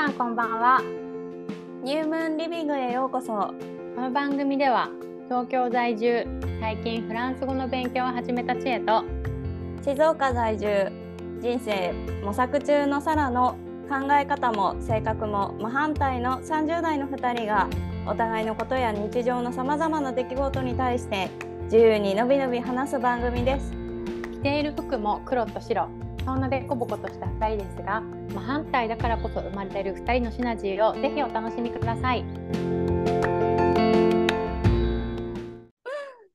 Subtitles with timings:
[0.00, 0.80] さんこんばんは。
[1.84, 3.52] ニュームーンリビングへようこそ。
[3.94, 4.88] この番組では
[5.28, 6.26] 東京在住
[6.58, 9.04] 最近フランス語の勉強を始めた知恵と
[9.84, 10.90] 静岡在住
[11.42, 11.92] 人生
[12.24, 13.58] 模索中のサラの
[13.90, 17.68] 考え方も性格も真反対の30代の2人が
[18.06, 21.28] お互いのことや日常のさまざまな出来事に対して
[21.64, 23.70] 自由にのびのび話す番組です。
[24.32, 25.90] 着ている服も黒と白
[26.24, 32.24] そんなでこぼことした2人ですが真反対だからこそ生まれる2人のシナジーをぜひお楽しみください。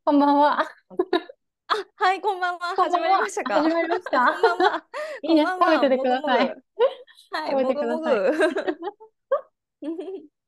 [0.05, 0.61] こんばんは。
[0.61, 0.67] あ
[1.95, 2.75] はいこんばんは。
[2.75, 3.63] 始まりましたか？
[3.63, 4.25] 始まりました。
[4.27, 4.85] こんばんは。
[5.23, 5.45] いいね。
[5.45, 5.75] こんばんは。
[5.75, 6.55] 食べててください。
[7.31, 8.17] はい食べてください。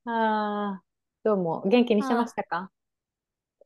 [0.06, 0.84] あー
[1.24, 1.64] どうも。
[1.66, 2.72] 元気にしてましたか？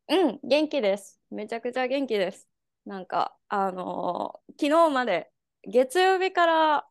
[0.09, 1.20] うん、元気です。
[1.29, 2.48] めちゃくちゃ元気です。
[2.85, 5.29] なんか、あのー昨日まで、
[5.63, 6.85] 月曜日から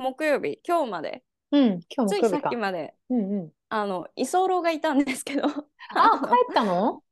[0.00, 3.52] 木曜日、今日まで、うん今ついさっきまで、うんうん。
[3.68, 5.56] あの、居候がいたんですけど、あ帰
[6.50, 7.02] ったの？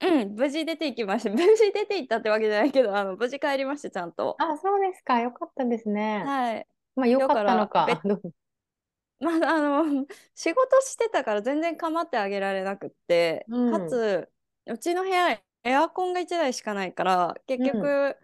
[0.00, 1.30] うん、無事出て行きました。
[1.30, 4.36] 無事出て行ったってわけじゃないけど、あの、無事帰りました、ちゃんと。
[4.38, 5.20] あそうですか。
[5.20, 6.22] よかったですね。
[6.24, 6.66] はい。
[6.96, 7.86] まあよかったのか。
[9.20, 13.72] まあ、あの、仕事してたから全然構ってあげられなくって、うん。
[13.72, 14.30] かつ、
[14.66, 18.16] うちの部屋、エアコンが1台しかないから、結局、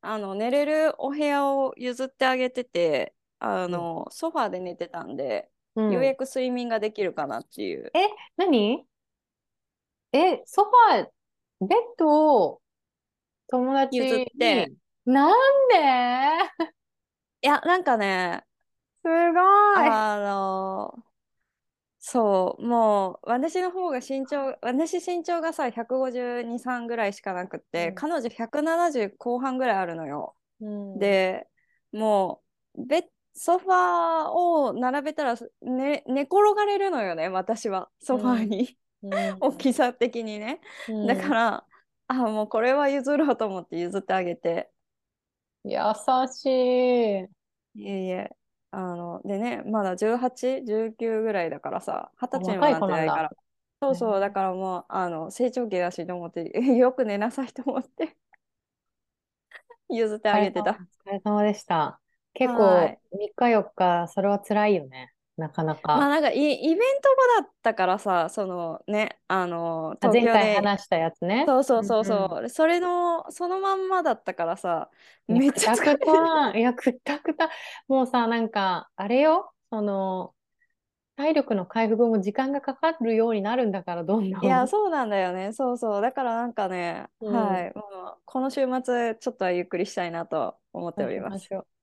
[0.00, 5.92] あの、寝れるお部屋を譲ってあげてて、あの、ソファーで寝てたんで、うん。
[5.92, 7.90] ようやく睡眠ができるかなっていう。
[7.94, 8.86] え、何？
[10.12, 12.60] え、ソファー、ベッドを
[13.48, 14.66] 友達譲って。
[14.68, 15.32] に、なん
[15.68, 15.74] で？
[17.42, 18.44] いや、なんかね、
[19.04, 19.14] すごい。
[19.34, 21.04] あの、
[22.00, 27.94] そう、もう、私の方が身長、私身長がさ、152、3ぐらいしかなくって、うん。
[27.94, 30.34] 彼女170後半ぐらいあるのよ。
[30.60, 31.46] うん、で、
[31.92, 32.42] も
[32.74, 33.08] う、ベ
[33.38, 38.76] ソファーを並べたら、ね、寝転がれるのよね、私は、ソファーに。
[39.02, 40.60] うん、 大きさ的にね。
[40.88, 41.64] うんだから、
[42.08, 44.70] あ、もうこれは譲ろうと思って譲ってあげて。
[45.62, 45.78] 優
[46.32, 47.28] しい。
[47.74, 48.36] いえいえ、
[48.72, 53.30] あの、でね、まだ18、19ぐらいだからさ、二十歳にもなって子ないから。
[53.80, 58.16] そうそう、ねだからもう、あの、成長期だしと思って、 よく寝なさいと思って、
[59.90, 60.72] 譲ってあげてた。
[60.72, 60.74] お
[61.08, 62.00] 疲れ様でした。
[62.38, 65.12] 結構、はい3日4日、それは辛いよね。
[65.36, 66.08] なかなまあか。
[66.08, 71.44] なんかイ、イベント後だったからさ、そのね、あの、東京で、回話したやつね。
[71.46, 74.90] そうそうそううんそう、それの、そのまんまだったからさ、
[75.26, 76.06] めっちゃ疲れくたく
[76.52, 77.50] た、いや、くたくた。
[77.86, 80.34] もうさ、なんか、あれよ、その、
[81.16, 84.44] 体力の回復も時間がかかるようになるんだから、どんどん。
[84.44, 85.52] いや、そうなんだよね。
[85.52, 86.02] そうそう。
[86.02, 87.72] だからなんかね、うんはい。
[87.74, 87.82] も
[88.18, 91.44] うこの週末、ちょっとはゆっくりしたいなと思っております。
[91.46, 91.77] しょう。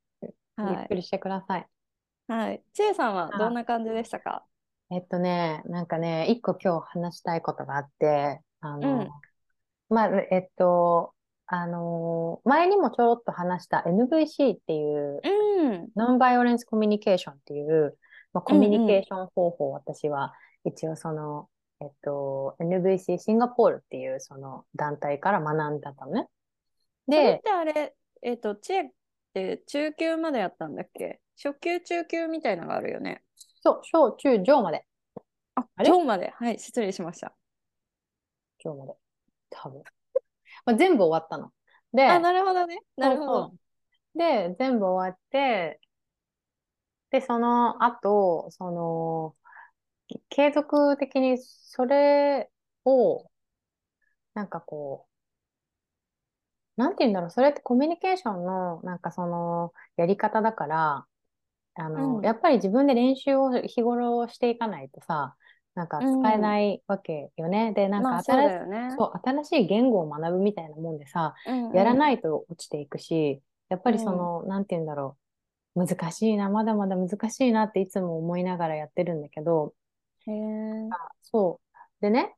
[0.64, 0.86] ゆはい。
[0.86, 1.68] っくりしてください。
[2.28, 2.64] はい。
[2.74, 4.46] ちえさんはあどんな感じでしたか？
[4.92, 9.08] えっとね、なんかね、一個今日話したいことがあって、あの、
[9.90, 11.14] まあ、えっと、
[11.48, 15.30] あの、前にもちょろっと話した NVC っていう、う
[15.78, 15.92] ん。
[15.96, 17.98] ノンバイオレンスコミュニケーションっていう、
[18.34, 20.34] まあ、コミュニケーション方法を私は
[20.66, 21.50] 一応その、
[21.82, 26.28] えっと、NVC シンガポールっていうその団体から学んだのね。
[27.10, 28.92] それっで、てあれ、えっと、ちえ
[29.36, 31.20] って中級までやったんだっけ？
[31.36, 33.24] 初級、中級みたいなのがあるよね。
[33.62, 34.86] そう、小中上まで。
[35.56, 35.90] あ、あれ？
[35.90, 36.32] 今日まで。
[36.38, 37.36] はい、失礼しました。
[38.64, 38.94] 上まで。
[39.50, 39.84] 多分。
[40.66, 41.52] まあ、全部終わったの。
[41.92, 42.80] で、あ、なるほどね。
[42.96, 43.54] なるほど。
[44.16, 45.82] で、全部終わって、
[47.10, 49.36] で、その後、その、
[50.30, 52.50] 継続的にそれ
[52.86, 53.30] を、
[54.34, 55.05] なんかこう、
[56.78, 61.08] なんて言うんだろう、それってコミュニケーションの、なんかその、やり方だから、
[61.76, 62.26] あの、うん。
[62.26, 65.36] やっぱり自分で練習を日頃していかないとさ、
[65.76, 67.74] なんか使えないわけよね。
[67.74, 68.80] で、なんか新しだよね。
[68.90, 71.76] そう、新しい言語を学ぶみたいなもんでさ、うんうん。
[71.76, 75.18] やらないと落ちていくし、やっぱりその、なんて言うんだろ
[75.76, 79.76] う、難しいな、まだまだ難しいなっていつも思いながらやってるんだけど、
[80.28, 80.96] へー。
[81.22, 82.02] そう。
[82.02, 82.36] でね、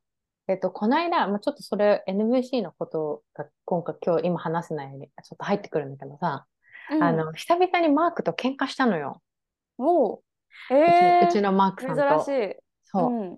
[0.48, 6.46] えっと、この間、まあ、ちょっとそれ NVC のことが今回今日今話せないようにちょっと入ってくるんだけどさ、
[6.90, 9.22] うんあの、久々にマークと喧嘩したのよ。
[9.78, 10.18] おう。
[10.18, 10.20] う
[10.70, 12.24] ちえーうちのマークさんと。
[12.24, 12.56] 珍しい。
[12.86, 13.14] そう。
[13.14, 13.38] うん。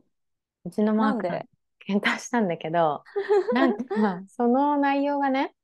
[0.66, 1.46] うちのマークで？
[1.88, 3.04] 喧嘩したんだけど、
[3.54, 5.56] なんか、その内容がね、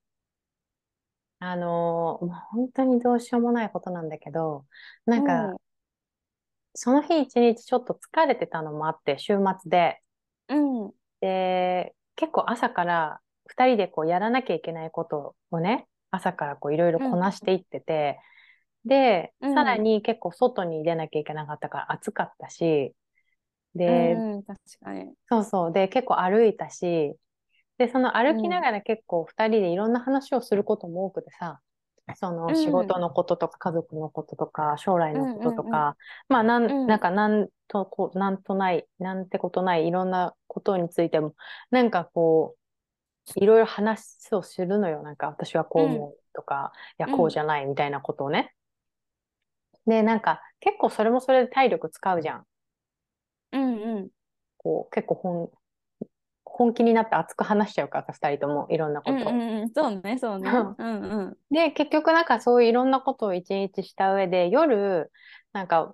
[1.40, 4.66] あのーもう本当にどうしようもないことなんだけど、
[5.06, 5.58] なんか、うん
[6.78, 10.02] その日一日ちょっと疲れてたのもあって、週末で、
[10.50, 10.94] うん。
[11.26, 18.20] で、結構朝から二人でこうやらなきゃいけないことをね、朝からこういろいろこなしていってて、
[18.86, 22.96] で、うんさらに結構外に出なきゃいけなかったから暑かったし、
[23.88, 25.16] うで、んうん、確かに。
[25.30, 25.74] そうそう。
[25.74, 27.16] で、結構歩いたし、
[27.78, 31.62] で、その歩きながら結構二人でいろんな話をすることも多くてさ、
[32.14, 35.98] そのうん仕事のこととか家族のこととか将来のこととか、
[36.30, 41.36] まあなうんん、なんかなんとこう、なんとない、なんてことないいろんなことについても、
[41.72, 42.56] なんかこ
[43.38, 45.04] う、いろいろ話をするのよ。
[45.04, 48.56] なんか私はこう思うとか、いや、うんこうじゃないみたいなことをね。
[49.88, 52.46] で、なんか結構それもそれで体力使うじゃん。
[53.52, 54.10] うんうん。
[54.58, 55.52] こう、結構本、
[56.58, 59.32] 本気になって熱く話しちゃうからさ、二人ともいろんなこうんとを。
[59.32, 60.50] うんうん、そうね、そうね。
[60.50, 61.38] うんうんうん。
[61.52, 65.12] で、結局なんかそういういろんなことを一日した上で、夜、
[65.52, 65.94] なんか、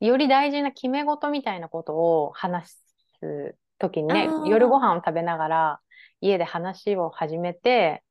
[0.00, 2.72] より大事な決め事みたいなことを話
[3.20, 5.80] すときにね、夜ご飯を食べながら、
[6.20, 8.02] 家で話を始めて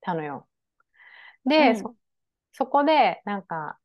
[0.00, 0.48] たのよ。
[1.46, 1.94] で、うんそ、
[2.52, 3.78] そこで、なんか、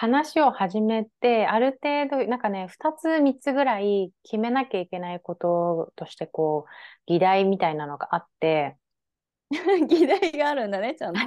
[0.00, 6.70] 話を始めて、ある程度、なんかね、二つ、三つぐらい決めなきゃいけないこととして、こう、
[7.06, 8.76] 議題みたいなのがあって、
[9.88, 11.20] 議題があるんだね、ちゃんと。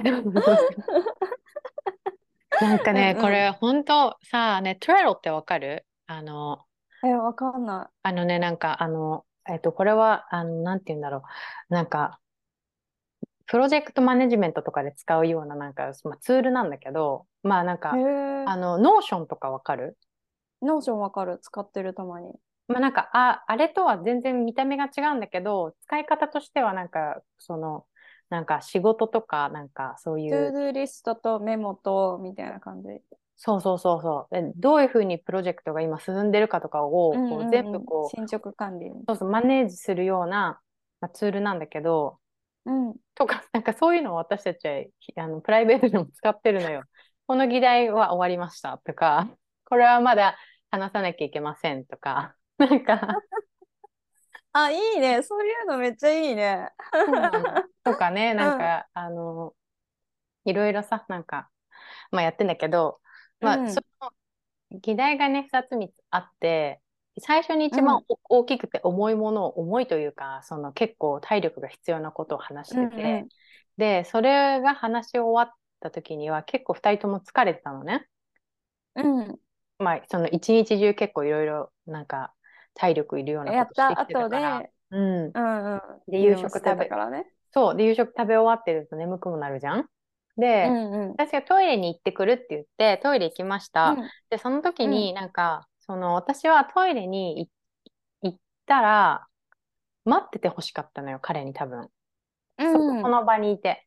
[2.62, 3.22] なんかね、うんうん。
[3.22, 5.84] これ本当さ、ね、 Trello ってわかる？
[6.06, 6.64] あの、
[7.04, 11.74] え、わかんなあのね、なんかあの、えっと、これは、あの、なんて言うんだろう。
[11.74, 12.20] なんか、
[13.46, 17.78] プロジェクトマネジメントとかで使うようななんか、まあ、ツールなんだけど、まあなんい。
[17.78, 17.98] か。
[18.44, 19.96] あの、 Notion とかわかる？
[20.62, 22.32] Notion わかる、使ってるたまに。
[22.68, 27.86] まあなんか、あ、あれとは全然見た目が違うんだけど、使い方としてはなんか、その、
[28.30, 32.88] なんか仕事とか、なんかそういう to-doリストとメモとみたいな感じ。
[33.36, 34.34] そうそうそうそう。
[34.34, 38.90] でどういうふうにプロジェクトが今進んでるかとかを、こう全部こう、進捗管理。
[39.06, 40.60] そうそう、マネージするような、
[41.00, 42.18] まあ、ツールなんだけど、
[42.64, 42.96] うん。
[43.14, 46.84] とか、なんかそういうのを私たちはひあのプライベートでも使ってるのよ。
[47.26, 49.28] この議題は終わりましたとか、
[49.64, 50.36] これはまだ
[50.70, 53.16] 話さなきゃいけませんとか、 なんか、
[54.52, 55.22] あ、いいね。
[55.22, 56.68] そういうのめっちゃいいね。
[57.84, 59.54] とかね、なんか、あの、
[60.44, 61.50] いろいろさ、なんか、
[62.10, 63.00] まあやってんだけど、
[63.40, 64.12] まあ、うんその
[64.70, 66.81] 議題がね、2つ3つあって、
[67.18, 73.28] 最初に一番お大きくて重いものを、重いというか、その結構体力が必要なことを話してて、うんうん
[73.78, 78.06] で、それが話し終わった時には結構2人とも疲れてたのね。
[78.94, 79.38] うん。
[79.78, 82.34] まあ、その一日中結構いろいろなんか
[82.74, 84.62] 体力いるようなことしてきてたから。
[84.90, 85.30] うん。
[85.34, 85.80] うんうん。
[86.06, 87.26] で夕食食べからね。
[87.52, 87.76] そう。
[87.76, 89.86] で、夕食食べ終わってると眠くもなるじゃん。
[90.36, 91.10] で、うんうん。
[91.12, 93.92] 私がトイレに行ってくるって言って、トイレ行きました。
[93.92, 97.48] うんで、その時になんか、その私はトイレにい
[98.22, 99.26] 行ったら、
[100.04, 101.88] 待ってて欲しかったのよ、彼に多分。
[102.58, 103.86] うんその場にいて。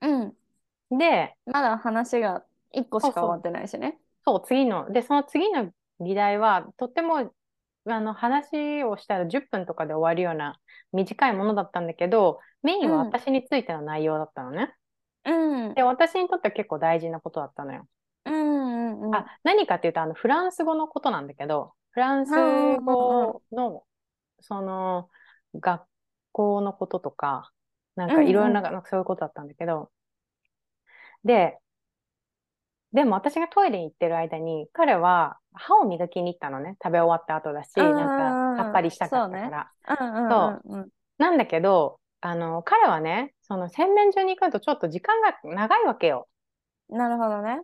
[0.00, 0.98] うん。
[0.98, 3.98] で、まだ話が1個しか終わってないしね。
[4.24, 7.32] そう、次の、で、その次の議題は、とっても、
[7.88, 10.58] あの、話をしたら10分とかで終わるような
[10.92, 14.74] 短いものだったんだけど、メインはうん私についての内容だったのね。
[15.24, 15.74] うん。
[15.74, 17.86] で、私にとっては結構大事なことだったのよ。
[18.96, 19.14] うんうんうん。
[19.14, 22.32] あ、何かっていうと、あの、フランス語のことなんだけど、フランス
[22.84, 23.84] 語の、
[24.40, 25.10] その、
[25.54, 25.84] 学
[26.32, 27.52] 校のこととか、
[27.96, 29.90] なんかいろいろな、なんかそういうことだったんだけど、
[31.24, 31.58] で、
[32.92, 36.76] でも私がトイレに行ってる間に、彼は歯を磨きに行ったのね。
[36.82, 39.70] 食べ終わった後だし、うんなんかさっぱりしたかったから。
[40.64, 40.92] うんう。
[41.18, 46.28] なんだけど、あの、彼はね、その洗面所に行くとちょっと時間が長いわけよ。
[46.88, 47.60] なるほどね。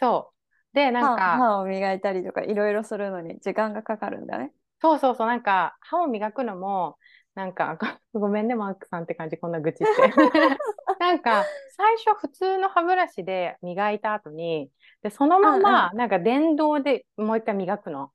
[0.00, 0.33] そう。
[0.74, 4.52] で、なん歯か、歯を磨いたりとかいろいろするのに時間がかかるんだね。
[4.80, 6.98] そうそうそう、なんか、歯を磨くのも、
[7.34, 7.78] なんか、
[8.12, 9.92] ご ごめんね、マークさんって感じ、こんな愚痴って。
[10.98, 11.44] なんか、
[11.76, 14.70] 最初普通の歯ブラシで磨いた後に、
[15.02, 18.12] で、そのまま、なんか電動でもう一回磨くの。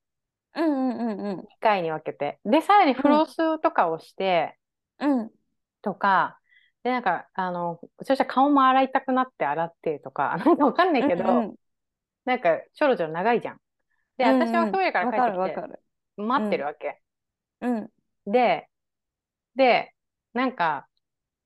[0.55, 1.47] うんうんうんうん。
[1.47, 2.39] 2回に分けて。
[2.45, 4.57] で、さらにフロスとかをして、
[4.99, 5.31] うん。
[5.81, 6.39] とか、
[6.83, 11.55] で、なんか、あの、そしたら顔も洗いたくなって洗ってとか、 なんかわかんないけど、うんうん
[12.25, 13.57] なんか、ちょろちょろ長いじゃん。
[14.17, 15.79] で、うんうん私はトイレからわ帰ってきて。
[16.17, 17.01] 待ってるわけ。
[17.61, 17.89] うん。
[18.27, 18.67] で、
[19.55, 19.93] で、
[20.33, 20.87] なんか、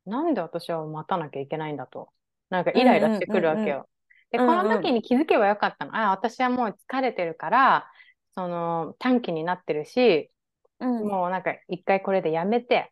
[0.05, 2.09] なんで私は待たなきゃいけないんだと。
[2.49, 3.87] なんかイライラしてくるわけよ。
[4.31, 5.95] で、うんうんこの時に気づけばよかったの。
[5.95, 7.91] あ、私はもう疲れてるから、
[8.35, 10.31] その短期になってるし、
[10.79, 11.07] うん。
[11.07, 12.91] もうなんか一回これでやめて、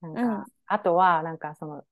[0.00, 1.82] なんか、うんあとはなんかその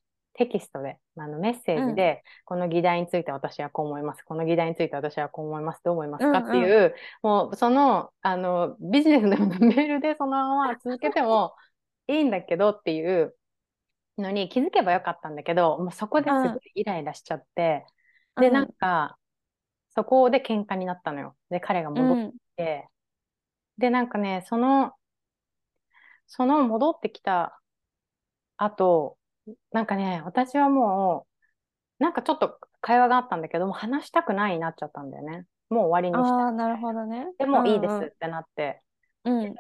[0.40, 4.23] テキストで、あのメッセージで、この議題について私はこう思います。
[4.23, 5.82] この議題について私はこう思います。
[5.85, 6.38] どう思いますか？
[6.38, 11.54] っていう、もうその、あの、ビジネスのメールでそのまま続けても
[12.09, 13.37] いいんだけどっていう
[14.16, 17.85] のに気づけばよかったんだけど、もうそこですごいイライラしちゃって、
[18.40, 19.18] で、うんなんか、
[19.90, 21.37] そこで喧嘩になったのよ。
[21.50, 22.88] で、彼が戻ってきて、
[23.76, 24.92] で、なんかね、その、
[26.26, 27.61] その戻ってきた
[28.56, 29.16] 後、
[29.73, 31.26] なんかね、私はも
[32.00, 35.47] う、なんかちょっと会話があったんだけども、話したくないになっちゃったんだよね。
[35.69, 37.26] もう終わりにしたああ、なるほどね。
[37.38, 38.83] でもういいですうんってなって、
[39.25, 39.54] うん。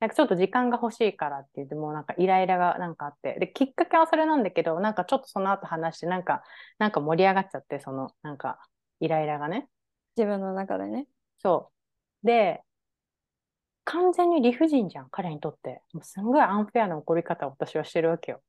[0.00, 6.42] なんかちょっと時間が欲しいからって言って、もうなんかイライラがなんかあって、で、きっかけはそれなんだけど、なんかちょっとその後話して、なんか、
[6.78, 8.58] なんか盛り上がっちゃって、その、なんか、
[9.00, 9.68] イライラがね。
[10.16, 11.06] 自分の中でね。
[11.38, 11.70] そ
[12.22, 12.26] う。
[12.26, 12.62] で、
[13.84, 15.82] 完全に理不尽じゃん、彼にとって。
[15.92, 18.42] もうすんごいアンフェアな怒り方を私はしてるわけよ。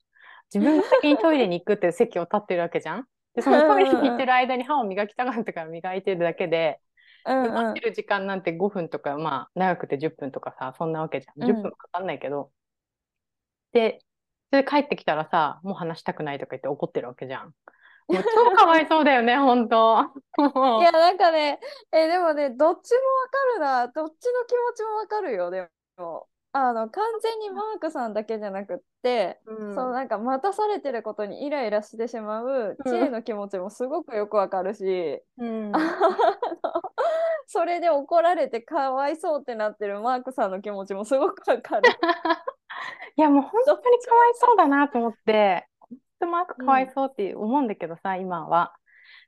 [0.53, 3.05] 自分が先にトイレに行くって席を立ってるわけじゃん？
[3.36, 6.79] で、そのトイレに行ってる間に歯を磨きたかったから磨いてるだけで、
[7.25, 7.79] うんうん待って。
[7.81, 11.43] る時間なんて5分とか、まあ、長くて10分とかさ、そんなわけじゃん。
[11.43, 12.51] うん10分かかんないけど。
[13.74, 14.00] で、
[14.50, 17.53] それで帰ってきたらさ、もう話したくないとか言って怒ってるわけじゃん。
[18.08, 19.75] もう超かわいそうだよね、ほんと。
[20.38, 20.41] い
[20.84, 21.60] や、なんかね、
[21.93, 23.88] え、でもね、どっちもわかるな。
[23.88, 26.27] どっちの気持ちもわかるよ、でも。
[26.53, 35.72] あの、完全にマークさんだけじゃなくって、うんそう、なんか待たされてることにイライラしてしまう知恵の気持ちもすごくよくわかるし、うん
[37.48, 41.84] それで怒られてかわいそうってなってるマークさんの気持ちもすごくわかる。
[43.17, 48.74] いや、もう本当にかわいそうだなと思って、本当マークかわいそうって思うんだけどさ、今は。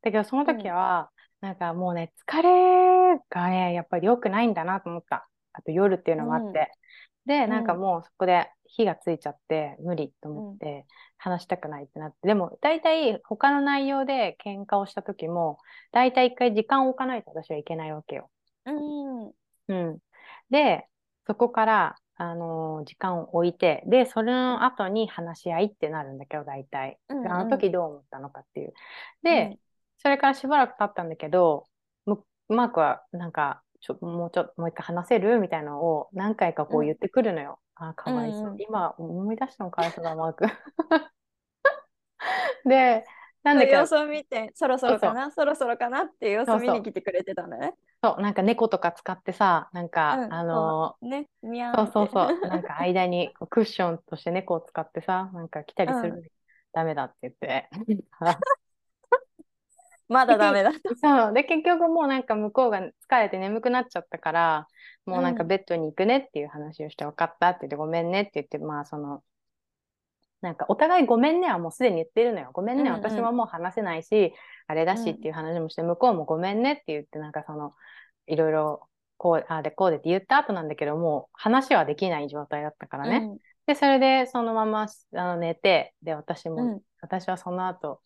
[0.04, 1.10] だけど、その時は、
[1.42, 5.28] なんかもうね、疲れがね、やっぱり良くないんだなと思った。
[5.52, 6.72] あと夜っていうのもあって。
[7.26, 10.86] で、なんかもうそこで火がついちゃって、無理と思って、
[11.18, 12.18] 話したくないってなって。
[12.28, 15.58] でも、大体他の内容で喧嘩をした時も、
[15.92, 18.30] 大体一回時間を置かないと私はいけないわけよ。
[18.66, 19.34] うん。
[19.68, 20.00] うん。
[20.50, 20.88] で、
[21.26, 27.00] そこから、あのー時間を置いて、で、それの後に話し合いってなるんだけど、大体。
[27.10, 28.74] うんうんあの時どう思ったのかっていう。
[29.30, 29.60] うでん、
[30.00, 31.66] それからしばらく経ったんだけど、
[32.06, 37.60] むマークはなんか、ちょ、もうちょっと、もう一回話せるみたいなのを何回かこううん言ってくるのよ。
[37.76, 38.42] あ、かわいそう。
[38.42, 40.46] うんうん今思い出したのかわいそうだ、マーク。
[42.66, 43.04] で、
[43.44, 46.04] なんだけど様子を見て、そろそろかな、そろそろかな？
[46.04, 47.74] っていう様子を見に来てくれてたね？
[48.02, 51.28] そう、なんか猫とか使ってさ、なんか、うんあのーね、
[51.76, 52.40] そうそうそう。
[52.48, 56.32] なんか間にクッションとして猫を使ってさ、なんか来たりするのに
[56.72, 57.68] ダメだって言って。
[60.14, 60.72] まだダメだ。
[61.02, 61.34] そう。
[61.34, 64.68] で、結局もうなんか向こうが疲れて眠くなっちゃったから、
[65.06, 69.24] もうなんかうんベッドに行くねっていう話をして、分かったって言って、ごめんねって言って、まあその、
[70.42, 72.52] なんかお互いごめんねはもうすでに言ってるのよ。
[72.54, 74.34] ごめんね、うんうん私はもう話せないし、
[74.68, 77.74] あれだしっていう話もして、向こうもごめんねって言って、なんかその、
[78.28, 83.38] いろいろ、こう、ああでこうでって言った後なんだけど、もう話はできない状態だったからね。
[83.66, 86.72] で、それでそのままあの寝て、で、私も、うん。
[86.74, 86.82] うん。
[87.02, 88.02] 私はその後、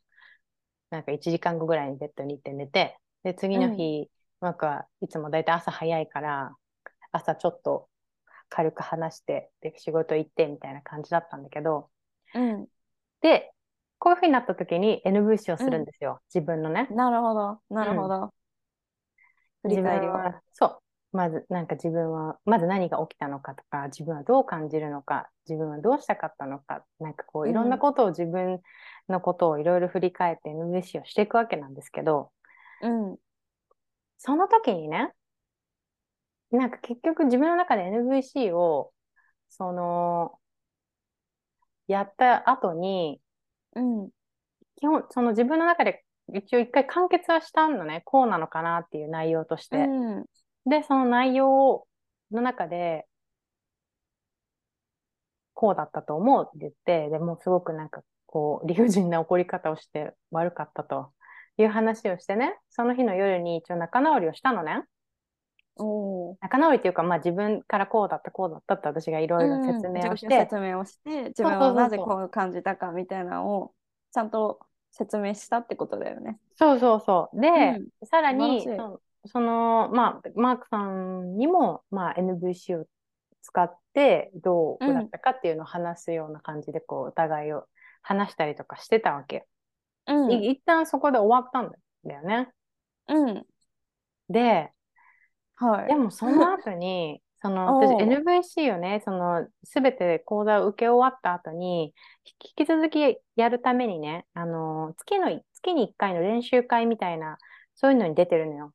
[0.89, 4.09] なんか1時間後ぐらいにベッドに行って寝て、で、次の日、
[4.41, 6.55] なんかいつもだいたい朝早いから、
[7.11, 7.89] 朝ちょっと
[8.49, 11.89] 軽く話して、で、仕事行ってみたいな感じだったんだけど、
[12.33, 12.67] うん。
[13.21, 13.51] で、
[13.99, 16.21] こういう風になった時に NVC をするんですよ。
[16.33, 16.87] 自分のね。
[16.93, 18.33] なるほど、なるほど。
[19.61, 20.81] 振り自返りは、そう。
[21.11, 28.61] まず、なんか自分は、まず何が起きたのかとか、自分はどう感じるのか、自分はどうしたかったのか、なんかこう、いろんなことを自分
[29.07, 32.31] のことをいろいろ振り返って NVC をしていくわけなんですけど、
[32.81, 33.17] うん。
[34.17, 35.13] その時にね、
[36.51, 38.91] なんか結局自分の中で NVC を、
[39.49, 40.39] その、
[41.87, 43.21] やった後に、
[43.75, 44.09] うん。
[44.75, 49.77] 基本、その自分の中で一応一回完結はしたのね、こうなのかなっていう内容として。
[49.77, 50.25] うん。
[50.67, 51.87] で、その内容
[52.31, 53.07] の中で、
[55.53, 61.11] こうだったと思うって言って、でもうすごくなんかこう理不尽な怒り方をして悪かったと
[61.57, 64.83] いう話をしてね、その日の夜に一応仲直りをしたのね。
[66.41, 73.73] 仲直りっていうか、まあ自分からこうだった、こうだったって私がいろいろ説明をしうんて、説明をして、自分はなぜこう感じたかみたいなのを
[74.11, 74.59] ちゃんと
[74.91, 76.39] 説明したってことだよね。
[76.55, 77.41] そうそうそう。
[77.41, 78.67] で、うんさらに
[79.25, 82.85] その、まあ、マークさんにも、まあ、NVC を
[83.41, 87.65] 使ってどうだったかっていうのを話すような感じで、こう、お互いを
[88.01, 89.45] 話したりとかしてたわけ。
[90.07, 90.31] うん。
[90.31, 91.71] い一旦そこで終わったん
[92.05, 92.49] だよね。
[93.07, 93.45] うん。
[94.29, 94.71] で、
[95.55, 95.87] はい。
[95.87, 101.93] でもその後に、 その、私 NVC をね、その、すべて講座を受け終わった後に、
[102.25, 107.37] 引き続きやるためにね、あの、月の、月に1回の練習会みたいな、
[107.75, 108.73] そういうのに出てるのよ。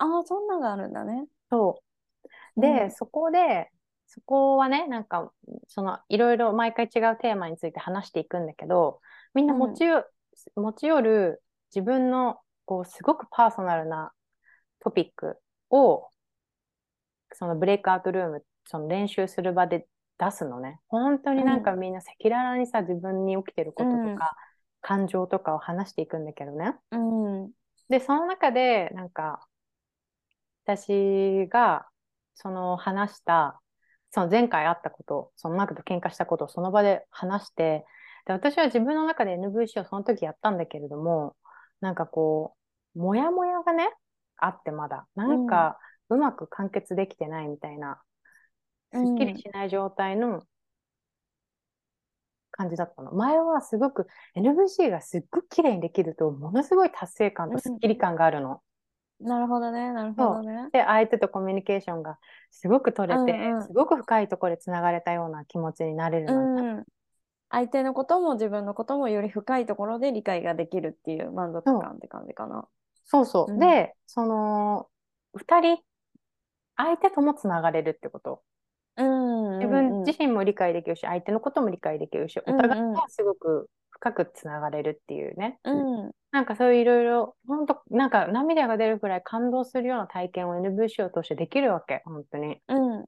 [0.00, 1.26] ああ、そんなのがあるんだね。
[1.50, 1.82] そ
[2.56, 2.60] う。
[2.60, 3.70] で、うんそこで、
[4.06, 5.32] そこはね、なんか、
[5.68, 9.00] その、いろいろ毎回違うテーマについて話していくんだけど、
[9.34, 10.04] みんな持ちよ、
[10.56, 11.42] 持ち寄る
[11.74, 14.12] 自分のこう、すごくパーソナルな
[14.80, 15.38] トピック
[15.70, 16.08] を、
[17.32, 19.86] そのブレイクアウトルーム、その練習する場で
[20.18, 20.80] 出すのね。
[20.88, 24.16] 本当になんかみんな赤裸々にさ、自分に起きてることとか、うん
[24.82, 26.74] 感情とかを話していくんだけどね。
[26.90, 27.50] うん。
[27.88, 29.46] で、その中で、なんか、
[30.76, 31.86] 私が、
[32.34, 33.60] その話した、
[34.10, 37.84] その前回あったこと、そのマークと喧嘩したことをその場で話して、
[38.26, 41.36] で、私は自分の中で NVC をその時やったんだけれども、
[41.80, 42.56] なんかこ
[42.94, 43.88] う、もやもやがね、
[44.36, 48.02] あってまだ、なんか、うまく完結できてないみたいな、
[48.92, 50.42] すっきりしない状態の
[52.50, 53.12] 感じだったの。
[53.12, 58.62] 前はすごく NVC がすっごく綺麗にできると、ものすごい達成感とすっきり感があるの。
[59.20, 60.70] なるほどね、なるほどね。
[60.72, 62.18] で、相手とコミュニケーションが
[62.50, 66.62] すごく取れて、うんうんすごく深いところでつながれたような気持ちになれるのね。
[66.62, 66.84] うん。
[67.50, 72.66] 相手のことも自分のこともより深いところで理解ができるっていう満足感って感じかな。
[73.04, 73.52] そうそう。
[73.52, 74.88] うんで、その、
[75.34, 75.78] 二人、
[76.76, 78.42] 相手ともつながれるってこと。
[78.96, 79.58] うん。
[79.58, 85.58] 自分自身も理解できるし、相手のことも理解できるし、お互いがすごく深くつながれるっていうね。
[85.64, 86.10] うん。
[86.32, 92.62] なんかそういういろいろ、本当なんか涙が出るくらい感動するような体験を NVC を通してできるわけ、本当に。
[92.68, 93.04] うん。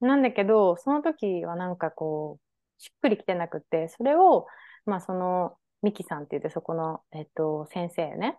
[0.00, 4.46] なんだけど、その時はなんかこう、しっくりきてなくて、それを、
[4.86, 8.38] まあその、ミキさんって言って、そこの、えっと、先生ね、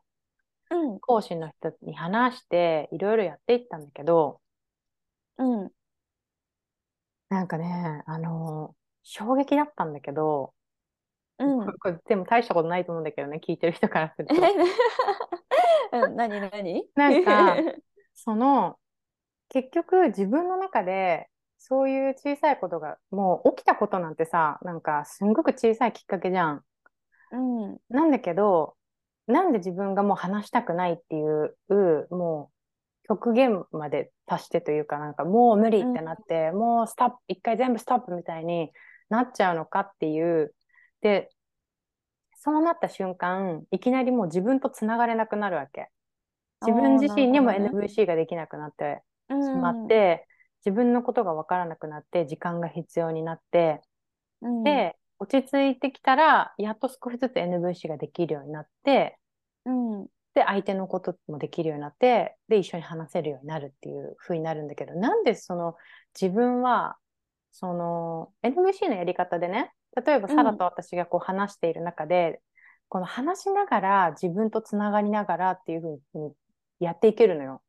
[0.71, 0.99] うん。
[1.01, 4.41] 講師の人に話して、いろいろやっていったんだけど、
[5.37, 5.71] うん。
[7.29, 10.53] なんかね、あの衝撃だったんだけど、
[11.39, 14.35] うん これでも大したことないと思うんだけどね、聞いてる人からすると。
[15.93, 16.89] うん、何何？
[16.95, 17.57] なんか
[18.13, 18.77] その、
[19.49, 26.63] 結局自分の中で、そういう小さいことが、もう起きたことなんてさ、なんかすんごく小さいきっかけじゃん。
[27.31, 27.37] う
[27.73, 27.77] ん。
[27.89, 28.75] なんだけど、
[29.27, 31.57] なんで自分がもう話したくないっていう、
[32.09, 32.51] も
[33.03, 38.71] う極限まで達してというか、なんかもう無理ってなって、もうストップ、一回全部ストップみたいに
[39.09, 40.53] なっちゃうのかっていう。
[41.01, 41.29] で、
[42.33, 45.89] そうなった瞬間、いきなりもう自分とつながれなくなるわけ。
[46.61, 49.85] 自分自身にも NVC ができなくなってしまうん。
[49.85, 50.27] って、
[50.65, 53.81] 自分のことが分からなくなって、時間が必要になって、
[54.41, 59.17] うん、で、落ち着いてきたら、やっと少しずつ NVC ができるようになって、
[59.65, 65.75] うん、で、相手のこともできるようになって、で、一緒に話せるようになるっていう風になるんだけど、なんでその
[66.19, 66.97] 自分は、
[67.51, 69.71] その NVC のやり方でね、
[70.05, 72.41] 例えばサラと私がこう話している中で、
[72.89, 76.33] この話しながら自分とつながりながらっていう風に
[76.79, 77.61] やっていけるのよ。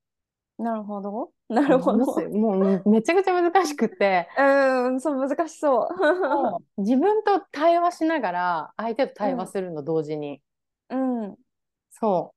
[0.59, 1.31] なるほど。
[1.49, 2.05] なるほど。
[2.31, 5.97] もうめちゃくちゃ難しくて、うん、そう、難しそう。
[5.97, 10.43] もう自分と対話しながら相手と対話するの同時に。
[10.91, 11.37] うん。
[11.91, 12.35] そ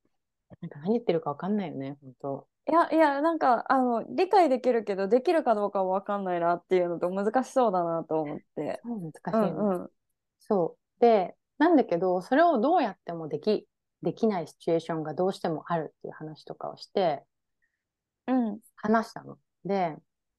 [0.51, 0.55] う。
[0.61, 2.47] なんか何言ってるか分かんないよね、本当。
[2.69, 8.81] いや、いや、なんか、あの、理解できるけど、できるかどうかは分かんないなっていうのと難しそうだなと思って。
[8.83, 9.81] そう難しいうん。
[9.81, 9.89] うん。
[10.39, 11.01] そう。
[11.01, 13.67] で、なんだけど、それをどうやってもでき、
[14.03, 17.23] できないシチュエーションがどうしてもあるっていう話とかをして、
[18.27, 18.59] うん。
[18.75, 19.37] 話したの。
[19.65, 19.95] で、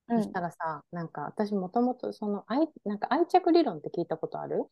[0.08, 4.66] うんそしたらさ、なんか私もともとその愛、なんか愛着理論って聞いたことある？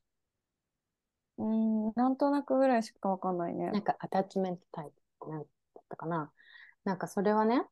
[1.38, 3.82] うん、なんとなくぐらいしか分かんないねなん。
[3.82, 6.30] かアタッチメントタイプなんだったかな。
[6.90, 7.62] なんかそれはね、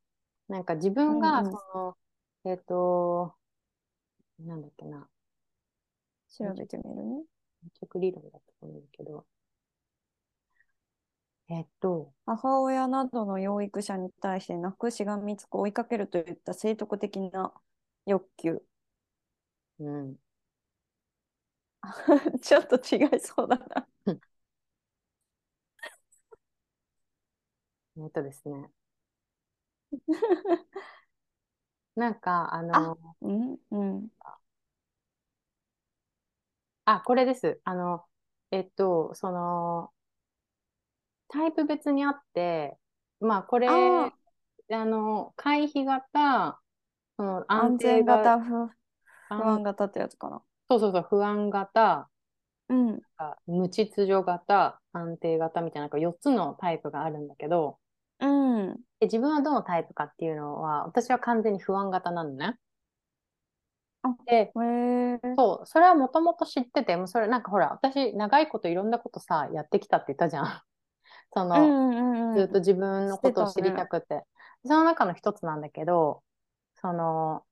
[0.48, 1.96] なんか自分がうんうんそ
[2.44, 3.34] の、えっと、
[4.40, 5.08] なんだっけな、
[6.30, 7.24] 調べてみるね。
[7.64, 9.26] 愛着理論だと思うんだけど、
[11.50, 17.52] えっと、母親などの養育者に対して泣くしがみつく追いかけるといった生徳的な
[18.06, 18.62] 欲求。
[19.78, 20.18] うん、
[22.42, 23.88] ちょっと違いそうだな。
[27.98, 28.70] えっとですね、
[31.96, 34.08] なんか、ああの、うんうん。
[36.84, 37.60] あ、これです。
[37.64, 38.04] あの、
[38.50, 39.92] えっと、その、
[41.28, 42.78] タイプ別にあって、
[43.20, 44.18] まあ、これ、あ
[44.70, 46.60] あの、回避型、
[47.16, 48.70] その安安定全型、型、不
[49.36, 50.42] 不安安型ってやつかな。
[50.70, 52.08] そうそうそう、不安型、
[52.68, 53.02] うん。
[53.16, 57.78] あ無秩序型、安定型みたいな、なんか4つのタイプがあるんだけど、
[58.20, 58.84] うん。
[59.00, 62.58] で自分はどのタイプかっていうのは、私は完全に不安型なのね。
[64.02, 64.52] あで。
[65.36, 70.44] そう、それはもともと知ってて、もうそれなんかほら、私、長いこといろんなことさ、やってきたって言ったじゃん。
[71.34, 72.36] その、うんうんうん。
[72.36, 74.24] ずっと自分のことを知りたしくて。
[74.64, 76.22] その中の一つなんだけど、
[76.76, 77.44] その、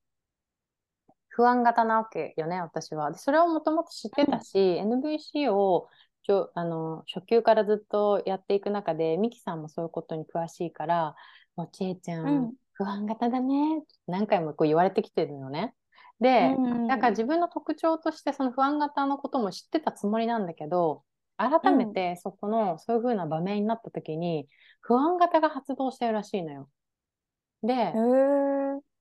[1.29, 3.11] 不安型なわけよね、私は。
[3.11, 5.87] でそれをもともと知ってたし、NVC を
[6.23, 11.15] ちょあの初級からずっとやっていく中でミキさんもそういうことに詳しいから
[11.57, 15.73] 「もうちえちゃん、うん不安型だね」何回もこう言われてきてるのね。
[16.21, 21.03] で、うんだから自分の特徴としてその不安型のことも知ってたつもりなんだけど
[21.37, 24.47] 改めてそこの、そういう風な場面になった時に
[24.81, 26.69] 不安型が発動してるらしいのよ。
[27.63, 27.93] で。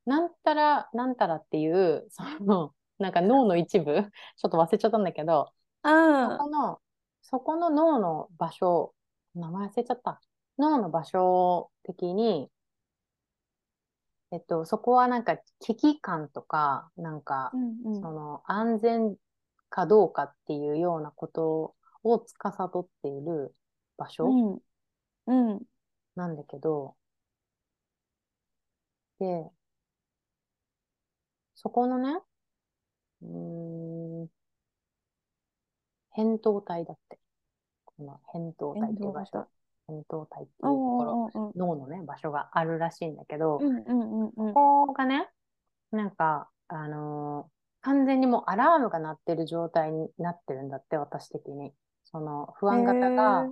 [0.07, 3.93] なんたらなんたらっていうそのなんか脳の一部？
[4.37, 6.39] ちょっと忘れちゃったんだけどうそん。
[6.39, 6.81] この
[7.23, 8.95] そこの脳の場所
[9.35, 10.21] 名前忘れちゃった
[10.59, 12.51] 脳の場所的に
[14.33, 19.17] えっとそこはなんか危機感とかなんかうんうんその安全
[19.71, 23.55] かどうかっていうようなことを司っている
[23.97, 24.27] 場所
[25.27, 25.53] うん。
[25.53, 25.63] うん。
[26.17, 26.97] なんだけど、
[29.19, 29.51] で、
[31.57, 32.21] そこのね、
[33.23, 33.29] うー
[34.25, 34.29] ん、
[36.17, 37.21] 扁桃体だって。
[37.85, 39.49] この扁桃体っていう場所。
[39.89, 45.29] 扁桃体っていうところ、脳のね、場所があるらしいんだけど、ここがね、
[45.91, 51.73] なんか、あのー完全にもうアラームが鳴ってる状態になってるんだって、私的に。
[52.05, 53.49] その不安型が、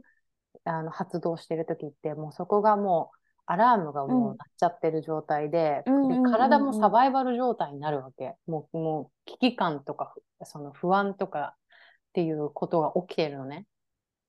[0.65, 8.35] あの発動してる時って、もうそこがもう、アラームがもううん鳴っちゃってる状態で、で体もサバイバル状態になるわけ。
[8.49, 13.67] もう、もう危機感とか、その不安とかっていうことが起きてるのね。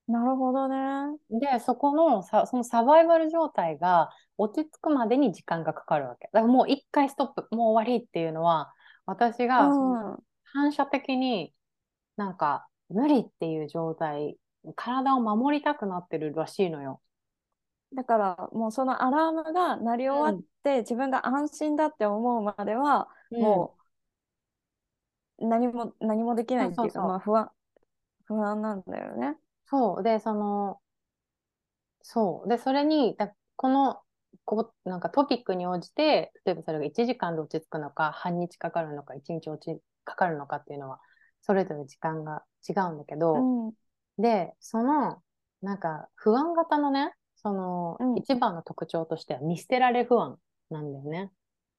[0.08, 1.18] なるほどね。
[1.30, 6.28] で、そこのさ、そのサバイバル状態が落ち着くまでに時間がかかるわけ。
[6.32, 8.72] だからもう一回ストップ、もう終わりっていうのは、
[9.04, 9.70] 私が。
[10.56, 11.52] 反射的に
[12.16, 14.38] なんか無理っていう状態、
[14.74, 17.02] 体を守りたくなってるらしいのよ。
[17.94, 23.76] だからもうそのアラームが鳴り終わって、自分が安心だって思うまでは、も
[25.38, 27.50] う何も何もできないっていうか、まあ不安
[28.24, 29.36] 不安なんだよね。
[29.66, 30.02] そう。
[30.02, 30.80] で、その、
[32.02, 32.48] そう。
[32.48, 34.00] で、それに、だこの、
[34.44, 41.00] こう、なんかトピックに応じて、例えばそれが1時間で落ち着くのか、半日かかるのか、1日落ち、かかるのかっていうのは、
[41.42, 43.76] それぞれ時間が違うんだけど、うん。
[44.18, 45.22] で、その、
[45.62, 50.38] なんか、不安型のね、その、うん一番の特徴としては、見捨てられ不安
[50.70, 51.32] なんだよね。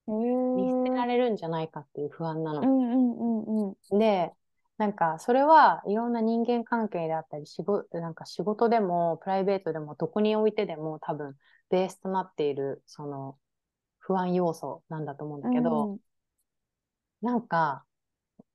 [0.08, 0.12] へ
[0.54, 1.06] 見捨てらえ。
[1.06, 2.62] れるんじゃないかっていう不安なの。
[2.62, 3.76] うんうんうんうん。
[3.98, 4.32] で、
[4.78, 11.36] なんか、それはいろんな人間関係であったり、仕事、なんか仕事でも、プライベートでも、どこにおいてでも、多分、
[11.70, 13.38] ベースとなっている、その、
[13.98, 15.98] 不安要素なんだと思うんだけど、うん
[17.20, 17.84] なんか、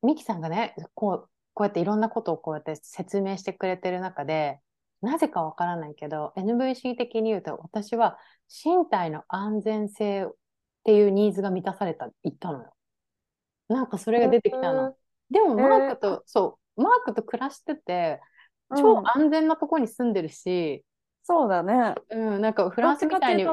[0.02, 4.60] ミキさんがね、こう、こうやっていろんなことをこうやって説明してくれてる中で、
[5.02, 10.32] なぜかわからないけど、NVC 的に言うと、私は身体の安全性っ
[10.86, 12.74] ていうニーズが満たされた、言ったのよ。
[13.68, 14.96] なんかそれが出てきたの。
[15.30, 18.34] でも、マークと、そう、マークと暮らしてて、うん
[18.76, 20.84] 超安全なところに住んでるし、
[21.22, 21.94] そうだね。
[22.10, 23.46] うん、なんかフランスみたいに、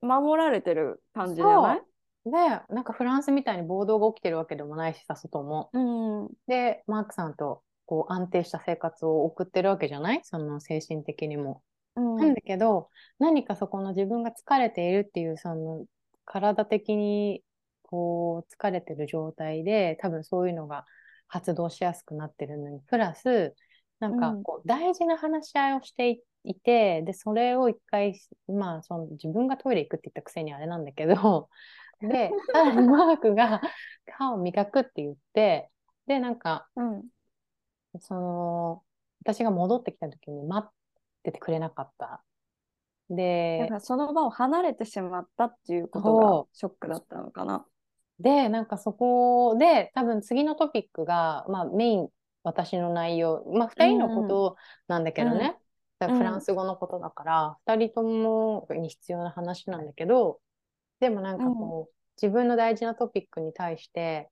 [0.00, 1.82] 守られてる感じじゃない？
[2.24, 2.30] で、
[2.72, 5.68] なんかフランスみたいに暴動が起きてるわけでもないしさ、外も。
[5.74, 6.28] うん。
[6.46, 10.20] で、マークさんとこう安定した生活を送ってるわけじゃない？
[10.22, 11.62] その精神的にも。
[11.96, 15.84] うんなんだけど、何かそこの自分が疲れているっていう、その
[16.24, 17.42] 体的に
[17.90, 20.84] こう疲れてる状態で、多分そういうのが
[21.28, 23.54] 発動しやすくなってるのに、プラス、
[23.98, 31.48] なんかうんこう大事な話し合いをしていいて、で、それを一回、まあその自分がトイレ行くって言ったくせにあれなんだけど、
[32.00, 33.60] で、さらにマークが
[34.10, 35.70] 歯を磨くって言って、
[36.06, 37.04] で、なんか、うん。
[37.98, 38.82] その、
[39.22, 40.72] 私が戻ってきた時に待っ
[41.22, 42.06] ててくれなかった。
[43.10, 47.66] だでその場を離れてしまったっていうことがそショックだったのかな。
[48.20, 52.08] で、なんかそこで、多分次のトピックが、まあメイン、
[52.42, 54.56] 私の内容、まあ二人のこと
[54.88, 55.56] なんだけどね。
[56.00, 56.16] うん。
[56.16, 60.40] フランス語のことだから、二人ともに必要な話なんだけど、
[60.98, 64.30] でもなんかこう、自分の大事なトピックに対して、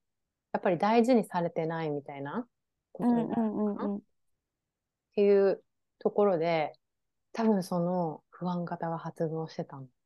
[0.52, 2.46] やっぱり大事にされてないみたいな
[2.92, 3.88] ことになるのかな？
[3.88, 4.00] っうん
[5.14, 5.62] ていう
[5.98, 6.72] ところで、
[7.32, 9.97] 多分その不安型が発動してたんだよね、きっと。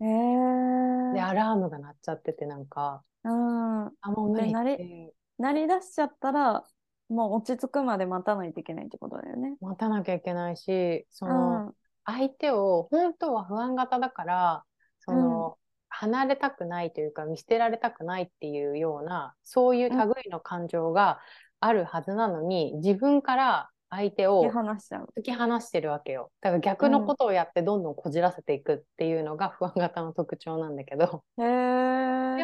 [0.00, 1.14] うん。
[1.14, 1.20] で。
[1.22, 3.86] アラームが鳴っちゃってて、なんか、うん。
[3.86, 5.14] あ、もう無理でっていう。
[5.38, 6.64] 鳴り出しちゃったら、
[7.08, 9.56] もう落ち着くまで待たないといけないってことだよね。
[9.60, 11.32] 待たなきゃいけないし、そうん。
[11.32, 14.64] の、相手を、本当は不安型だから、
[15.00, 21.20] その、離れたくないというか、見捨てられたくないっていうような、そういう類の感情が
[21.60, 24.44] あるはずなのに、自分から、相手を。
[24.44, 26.30] 突き放してるわけよ。
[26.40, 31.24] だから逆のことをやってどんどんこじらせていくっていうのが不安型の特徴なんだけど。
[31.36, 31.42] で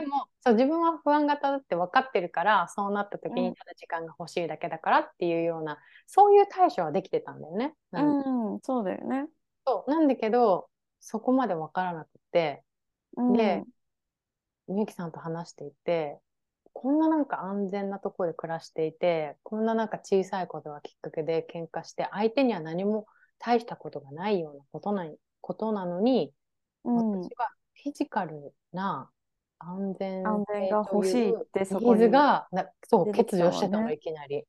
[0.06, 7.74] もそう自分は不安型だって分かってるからそうなった時うんにただ時間が欲しいだけだからっていうような、そういう対処はできてたんだよね。
[7.90, 9.26] なんうん、そうだよね。
[9.66, 10.68] そうなんだけど
[11.00, 12.62] そこまで分からなくて
[13.16, 13.64] うん、で
[14.68, 16.18] みゆきさんと話していて
[16.82, 23.04] こんななんか安全なところで暮らしていてこんななんか小さいことがきっかけで喧嘩して相手には何も
[23.38, 25.06] 大したことがないようなことな
[25.42, 26.32] ことなのに、
[26.84, 27.50] うん、私は
[27.82, 29.10] フィジカルな
[29.58, 32.08] 安全安全が欲しいってそこに。
[32.08, 34.46] がなそう欠如してたのいきなり。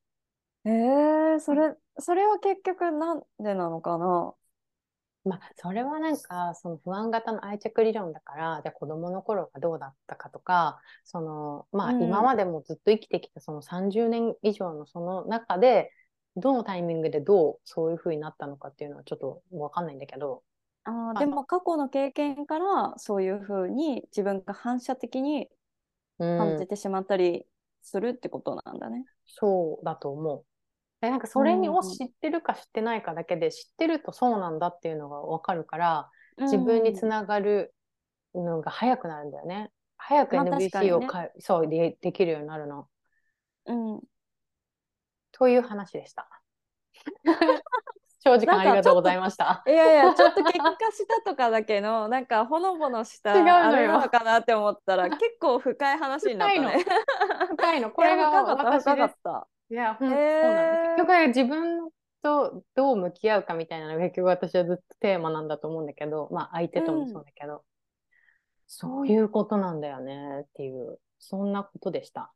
[0.64, 4.32] えー、それ、それは結局なんでなのかな？
[5.24, 15.92] まあ、それはなんか、その不安型の愛着理論だから、じゃあ子供の頃がどうだったかとか、その、まあうん今までもずっと生きてきたその30年以上のその中で、
[16.36, 20.42] どのタイミングでどうそういう風になったのかっていうのはちょっとわかんないんだけど、
[20.84, 25.48] あーでも過去の経験からそういうふうに自分が反射的に
[26.18, 27.46] うん感じ、てしまったり
[27.82, 29.04] するってことなんだね。
[29.26, 30.44] そうだと思う。
[31.02, 37.74] で、なんかそれを知ってるか知ってないかだけで、知ってるとそうなんだっていうのがわかるから、自分につながる
[38.34, 39.72] のが早くなるんだよね。
[39.96, 42.86] 早くまあ確かに NVC をねか、そうで、できるようになるの。
[43.66, 44.00] うん、
[45.32, 46.28] という話でした。
[48.24, 49.64] 長時間ありがとうございました。
[49.66, 56.84] いやいや、ちょっと結果したとかだけど、 なんかほのぼのした違うののかなって思ったら、結構深い話になったね。
[57.48, 57.90] 深いの。
[57.90, 59.48] こいやれが深かった。
[59.72, 60.76] いや、ほん、へーそうなの。
[60.78, 61.90] 結局自分
[62.22, 67.64] とどう向き合うかみたいなのが結局私はずっとテーマなんだと思うんだけど、まあ相手ともそうだけど、
[68.66, 69.08] そう。
[69.08, 72.34] いうことなんだよねっていう、そんなことでした。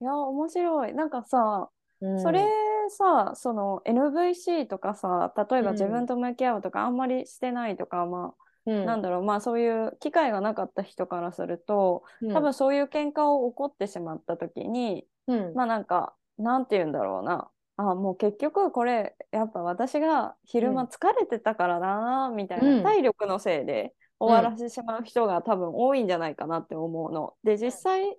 [0.00, 0.94] いや、面白い。
[0.94, 2.18] なんかさ、うん。
[2.18, 2.40] それ
[2.88, 5.74] さ、その NVC とかさ、例えばうん。
[5.74, 8.86] 自分と向き合うとかあんまりしてないとか、まあ、うん。
[8.86, 12.34] なんだろう、まあそういう機会がなかった人からすると、うん。
[12.34, 15.54] 多分そういう喧嘩を起こってしまった時に、うん。
[15.54, 17.50] まあなんか、なんて言うんだろうな。
[17.76, 20.88] あ、もう結局これ、やっぱ私が昼間うん。
[20.88, 22.82] 疲れてたからだな、みたいな、うん。
[22.82, 27.36] 体力のせいで終わらせてしまう人が多分多いんじゃないかなって思うの。
[27.42, 28.16] で、実際、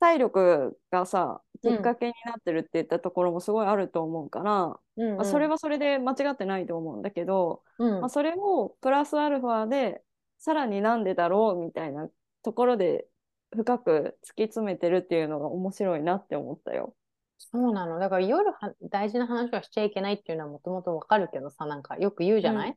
[0.00, 5.16] 体力がさ、きっかけになってるって言ったところもすごいあると思うから、うん。
[5.16, 8.00] まあ、それはそれで間違ってないと思うんだけど、うん。
[8.00, 10.04] まあ、それをプラスアルファで
[10.38, 12.08] さらになんでだろうみたいな
[12.42, 13.08] ところで
[13.56, 16.94] 深く突き詰めてるっていうのが面白いなって思ったよ。
[17.38, 17.98] そうなの。
[17.98, 22.76] だから夜は大事な話はしちゃいけないっていうのはもともとわかるけどさ、なんかよく言うじゃない、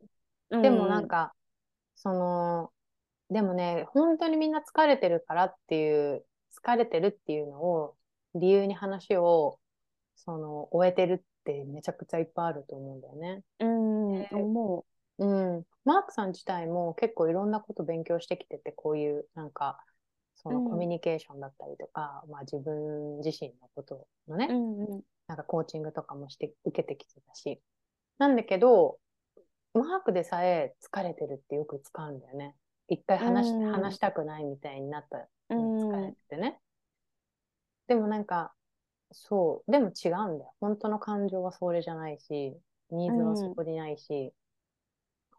[0.49, 1.33] でもなんか、
[1.95, 2.71] その、
[3.29, 6.25] でもね、本当にみんな疲れてるからっていう、
[6.63, 7.95] 疲れてるっていうのを
[8.35, 9.59] 理由に話を、
[10.15, 13.43] その、終えてるってめちゃくちゃいっぱいあると思うんだよね。
[13.59, 14.85] うん、うん、思
[15.17, 15.63] うん。
[15.85, 19.79] マークさん自体も結構いろんなこと勉強してきてて、こういうなんか、
[20.43, 24.53] そのうんコミュニケーションだったりとか、まあ自分自身のことのね、う。
[24.53, 27.61] うん、うん、なんかコーチングとかもして、受けてきてたし。
[28.17, 28.99] なんだけど、
[29.73, 32.55] マークでさえ疲れてるってよく使うんだよね。
[32.87, 35.17] 一回話し,、うん話したくないみたいになった
[35.49, 36.59] う疲れん、ててね。
[37.87, 38.53] でもなんか、
[39.11, 40.53] そう、でも違うんだよ。
[40.61, 42.57] 本当の感情はそれじゃないし、
[42.91, 44.33] ニーズはそこにないし、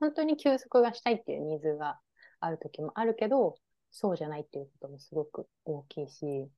[0.00, 1.98] 本当に休息がしたいっていうニーズが
[2.40, 3.56] ある時もあるけど、
[3.92, 6.48] そうじゃないっていうこともすごく大きいし、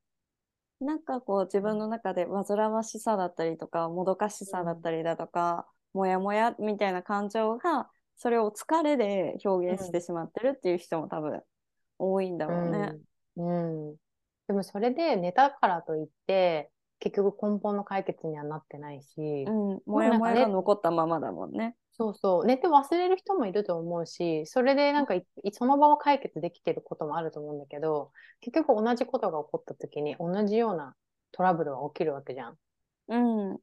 [0.80, 11.42] なんかこう自分の中で煩わしさだったりとかもどかしさだったりだとか、もやもやみたいな感情がそれを疲れで表現してしまってるっていう人も多分
[11.98, 12.92] 多いんだろうね。
[13.36, 13.90] うん。
[13.90, 13.96] うん。
[14.46, 16.70] でもそれで寝たからといって、
[17.00, 21.76] 結局根本の解決にはなってないし、うん、もやもやが残ったままだもんね。
[21.96, 30.96] そうそう、寝て忘れる人もいると思うし、それでなんかいその場を解決できてることもあると思うんだけど、結局同じことが起こった時に同じような
[31.30, 32.58] トラブルは起きるわけじゃん。
[33.08, 33.58] うん、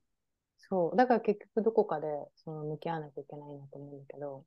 [0.57, 0.95] そう。
[0.95, 4.45] だから結局どこかでその向き合わなきゃいけないなと思うんだけど、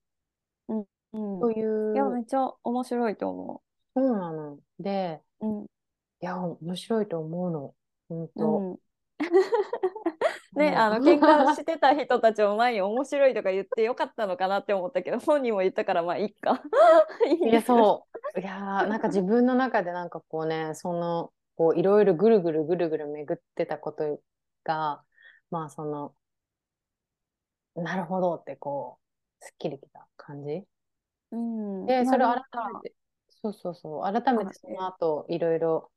[0.68, 0.84] うん。
[1.12, 3.62] そういう、いや、めっちゃ面白いと思
[3.94, 4.58] そうなの。
[4.78, 5.46] で、う。
[5.46, 5.64] うん。
[5.64, 5.66] い
[6.20, 7.74] や、面白いと思うの。
[8.08, 8.58] 本当。
[8.58, 8.78] うん、
[10.56, 16.62] ね、あの喧嘩してた人たちを前に面白いとか言ってよかったのかなって思ったけど、本人も言ったからまあいいか。
[17.42, 18.40] いいや、そう。
[18.40, 24.20] いやー、なんか自分の中でなんかこうね、その、こういろいろぐるぐるぐるぐる巡ってたこと
[24.64, 25.02] が、
[25.50, 26.14] まあその、
[27.74, 28.98] なるほどってこ
[29.40, 30.64] う、すっきりきた感じ？
[31.32, 31.86] うん。
[31.86, 32.42] で、それを改
[32.74, 32.94] めて、
[33.28, 35.90] そうそうそう、改めてその後、いろいろ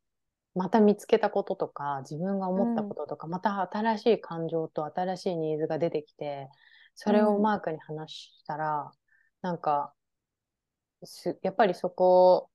[0.58, 6.50] また見つけたこととか、自分が思ったこととか、また新しい感情と新しいニーズが出てきて、
[6.96, 8.92] それをマークに話したら、
[9.42, 9.94] なんか、
[11.04, 12.50] すやっぱりそこ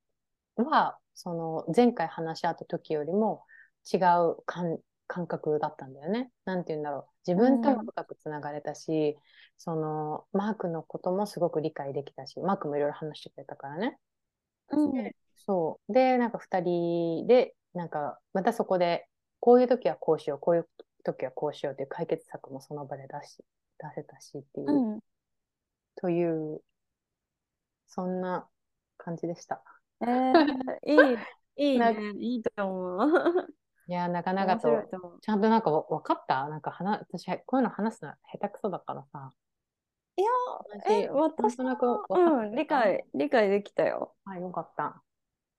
[0.56, 3.44] は、その前回話し合った時よりも
[3.92, 6.30] 違う感感覚だったんだよね。
[6.46, 7.30] なんて言うんだろう。
[7.30, 9.16] 自分とも深くつながれたし、
[9.58, 13.98] そのマークのこともすごく理解できたし、マークもいろいろ話してくれたからね。
[14.70, 15.92] うんでそう。
[15.92, 19.06] で、なんか二人で、なんかまたそこで、
[19.40, 20.68] こういう時はこうしよう、こういう
[21.04, 23.36] 時はこうしようっていう解決策もその場で出し、
[23.78, 25.00] 出せたしっていう、うん
[25.96, 26.60] という、
[27.86, 28.48] そんな
[28.96, 29.62] 感じでした。
[30.00, 30.40] えー、
[30.84, 31.18] いい、
[31.72, 33.48] いいなね、いいと思う。
[33.88, 35.18] いや、なかなかと、と。
[35.20, 36.48] ちゃんとなんかわ分かった？
[36.48, 39.32] なんか話、私、こういうの話すの下手くそだからさ。
[40.16, 40.28] いや、
[40.88, 44.14] え、私なんとなうん、理解、理解できたよ。
[44.24, 45.02] あ、よかった。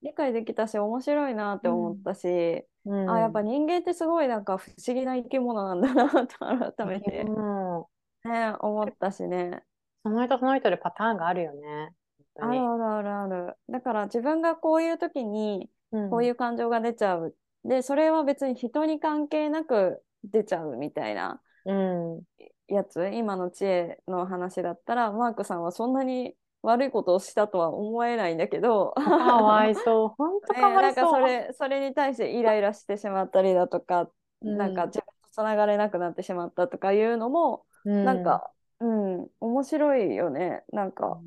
[0.04, 3.10] 理解できたし、面白いなって思ったし、うん。
[3.10, 6.38] あ、やっぱ人間ってすごいなんか不思議な生き物なんだなと
[6.74, 7.88] 改めて、も
[8.24, 9.62] ね、思ったしね。
[10.04, 11.94] う、その人その人でパターンがあるよね。
[12.38, 13.56] あるあるあるある。
[13.70, 16.10] だから自分がこういう時にうん。
[16.10, 17.34] こういう感情が出ちゃう。
[17.64, 22.22] で、それは別に人に関係なく出ちゃうみたいなうん。
[22.68, 29.02] やつ、今の知恵の話だったら、マークさんはそんなに悪いことをしたとは思えないんだけど、か
[29.42, 30.08] わいそう。
[30.08, 31.20] 本当かねなんかわいそう。
[31.20, 34.08] それ、それに対してイライラしてしまったりだとか、
[34.40, 38.50] うんなんか自分とつながれなくなってしまったとかいうのも、うん、なんか、
[38.80, 40.64] うん、面白いよね。
[40.72, 41.18] なんか、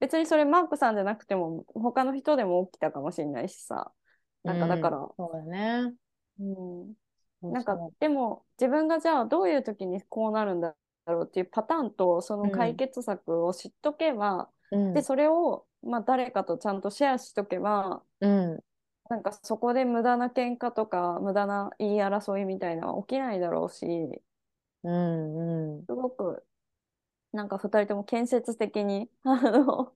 [0.00, 3.92] 別にそれマークさんじゃなくても、他の人でも起きたかもしれないしさ。
[4.44, 5.94] なんかだから、うんそうだね。
[6.40, 10.74] うん、なんかそでも自分がじゃあどういう時にこうなるんだ
[11.12, 18.60] ろうっていうパターンとその解決策を知っとけば、ううんでそれをまあ誰かとちゃんとシェアしとけばうん。
[19.10, 23.86] なんかそこで無駄な喧嘩とか無駄な言い争いみたいなのは起きないだろうし
[24.84, 25.76] うん。
[25.78, 25.86] うん。
[25.86, 26.44] すごく
[27.32, 29.92] なんか2人とも建設的にあの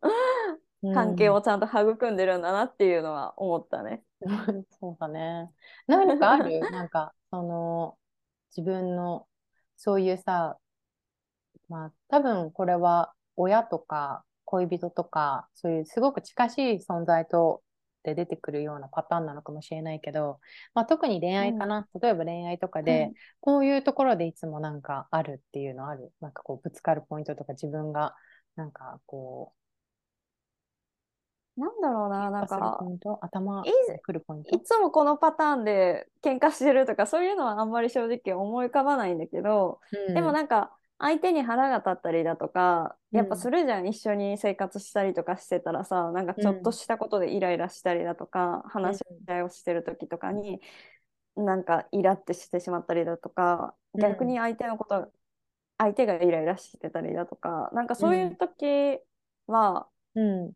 [0.83, 4.03] うん関係をちゃんと育んでるんだなっていうのは思ったね。
[4.81, 5.51] そうだね。
[5.87, 6.61] 何かある？
[6.71, 7.97] なんか、その、
[8.57, 9.29] 自分の、
[9.77, 10.59] そういうさ、
[11.69, 17.63] まあ、多分これは親とか恋人とか、そういうすごく近しい存在と
[18.05, 20.41] で出てくるようなパターンなのかもしれないけど、
[20.75, 21.87] まあ、特に恋愛かな。
[22.03, 26.13] 例えば恋愛とかで、こういうところでいつもなんかあるっていうのある。
[26.21, 28.17] なんかこう、ぶつかるポイントとか自分が、
[28.57, 29.53] なんかこ
[31.57, 32.81] なんだろうう、な、なんか
[33.21, 34.57] 頭いに来るポイント？
[34.57, 40.15] いつもこのパターンで喧嘩してるとかそういうのはあんまり正直思い浮かばないんだけど、うん。
[40.15, 40.73] でもなんか
[41.03, 50.61] 相手に腹が立ったりだとかやっぱうんするじゃん、一緒に生活したりとかしてたらさなんかちょっとしたことでイライラしたりだとか、話し合いをしてる時とかに
[51.37, 54.01] なんかイラってしてしまったりだとかうん。
[54.01, 55.11] 逆に相手のこと、
[55.77, 59.01] 相手がイライラしてたりだとかなんかそういう時
[59.49, 60.53] は、うん。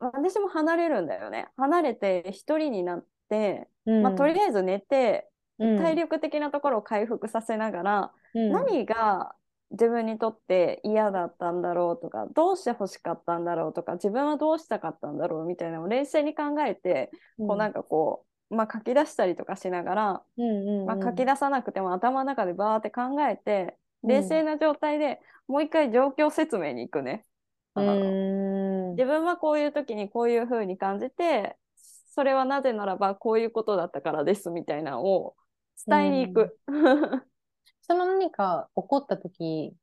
[0.00, 1.48] 私も離れるんだよね。
[1.56, 4.02] 離れて一人になって、うん。
[4.02, 5.78] まあ、とりあえず寝て、うん。
[5.78, 8.52] 体力的なところを回復させながら、うん。
[8.52, 9.34] 何が
[9.72, 20.86] 自分にとって嫌だったんだろうとかどうして欲しかったんだろうとか自分はどうしたかったんだろうみたいなのを冷静に考えて、こうなんかこう、まあ、書き出したりとかしながら、うんうんうん。
[20.86, 27.24] まあ、書き出さなくても頭の中でバーって考えて、冷静な状態でもう一回状況説明に行くね。
[27.74, 28.90] あん。
[28.92, 31.56] 自分はこういう時にこういう風に感じて
[32.14, 35.34] それはなぜならばこういうことだったからですみたいなのを
[35.86, 36.58] 伝えに行く。
[37.82, 39.74] その何か起こった時、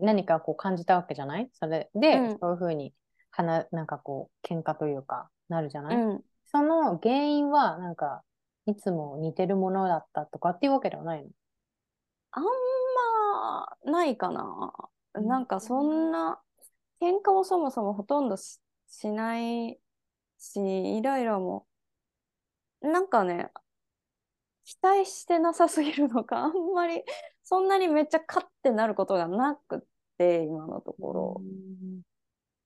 [0.00, 1.50] 何かこう感じたわけじゃない？
[1.52, 2.38] それで、うん。
[2.38, 2.92] そういうふうに、
[3.30, 8.22] はな、なんかこう、喧嘩というか、なるじゃない、うん、その原因は、なんか、
[8.66, 11.28] いつも似てるものだったとかっていうわけではないの？
[12.30, 12.44] あん
[13.84, 14.72] まないかな。
[15.14, 15.28] うん。
[15.28, 16.40] なんかそんな
[17.00, 19.78] 喧嘩をそもそもほとんどししない
[20.38, 21.66] しイライラも
[22.80, 23.50] なんかね
[24.64, 27.02] 期待してなさすぎるのか あんまり
[27.44, 29.80] そんなにめっちゃカッてなることがなくっ
[30.18, 31.42] て今のところ。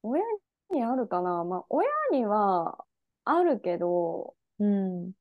[0.02, 0.22] 親
[0.70, 1.44] にあるかな？
[1.44, 2.84] まあ、親には
[3.24, 5.12] あるけど、うん。